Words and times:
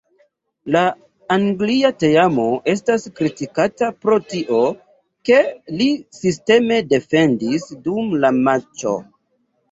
La 0.75 0.79
Anglia 1.33 1.89
teamo 2.03 2.45
estas 2.71 3.03
kritikata 3.19 3.89
pro 4.05 4.17
tio, 4.31 4.61
ke 5.29 5.37
li 5.81 5.89
sisteme 6.21 6.79
defendis 6.95 7.67
dum 7.89 8.09
la 8.25 8.33
matĉo. 8.49 8.95